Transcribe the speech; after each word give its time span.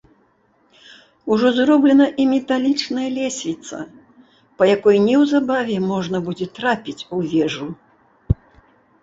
Ужо 1.33 1.51
зроблена 1.57 2.07
і 2.23 2.25
металічная 2.31 3.05
лесвіца, 3.17 3.77
па 4.63 4.71
якой 4.75 4.97
неўзабаве 5.05 5.77
можна 5.93 6.17
будзе 6.31 6.47
трапіць 6.59 7.07
у 7.19 7.23
вежу. 7.37 7.67